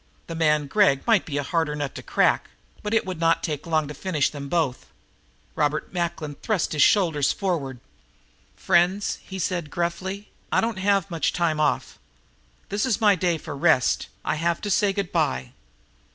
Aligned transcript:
The 0.25 0.33
man 0.33 0.65
Gregg 0.65 1.05
might 1.05 1.27
be 1.27 1.37
a 1.37 1.43
harder 1.43 1.75
nut 1.75 1.93
to 1.93 2.01
crack, 2.01 2.49
but 2.81 2.91
it 2.95 3.05
would 3.05 3.19
not 3.19 3.43
take 3.43 3.67
long 3.67 3.87
to 3.87 3.93
finish 3.93 4.31
them 4.31 4.49
both. 4.49 4.87
Robert 5.55 5.93
Macklin 5.93 6.33
thrust 6.41 6.73
his 6.73 6.81
shoulders 6.81 7.31
forward. 7.31 7.79
"Friends," 8.55 9.19
he 9.23 9.37
said 9.37 9.69
gruffly, 9.69 10.29
"I 10.51 10.59
don't 10.59 10.79
have 10.79 11.11
much 11.11 11.33
time 11.33 11.59
off. 11.59 11.99
This 12.69 12.83
is 12.83 12.99
my 12.99 13.13
day 13.13 13.37
for 13.37 13.55
rest. 13.55 14.07
I 14.25 14.37
have 14.37 14.59
to 14.61 14.71
say 14.71 14.91
good 14.91 15.11
by." 15.11 15.51